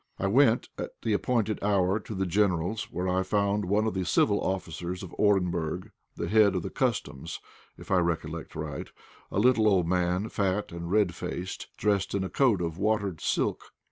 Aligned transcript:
I 0.17 0.25
went 0.25 0.69
at 0.79 0.93
the 1.03 1.13
appointed 1.13 1.63
hour 1.63 1.99
to 1.99 2.15
the 2.15 2.25
General's, 2.25 2.85
where 2.85 3.07
I 3.07 3.21
found 3.21 3.65
one 3.65 3.85
of 3.85 3.93
the 3.93 4.03
civil 4.03 4.41
officials 4.55 5.03
of 5.03 5.13
Orenburg, 5.19 5.91
the 6.15 6.27
head 6.27 6.55
of 6.55 6.63
the 6.63 6.71
Customs, 6.71 7.39
if 7.77 7.91
I 7.91 7.99
recollect 7.99 8.55
right, 8.55 8.89
a 9.29 9.37
little 9.37 9.67
old 9.67 9.87
man, 9.87 10.29
fat 10.29 10.71
and 10.71 10.89
red 10.89 11.13
faced, 11.13 11.67
dressed 11.77 12.15
in 12.15 12.23
a 12.23 12.29
coat 12.31 12.63
of 12.63 12.79
watered 12.79 13.21
silk. 13.21 13.73